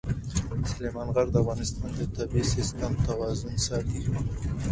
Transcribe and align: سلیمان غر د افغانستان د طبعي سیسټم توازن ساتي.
سلیمان 0.71 1.07
غر 1.15 1.27
د 1.31 1.35
افغانستان 1.43 1.89
د 1.97 2.01
طبعي 2.15 2.43
سیسټم 2.53 2.91
توازن 3.07 3.53
ساتي. 3.67 4.01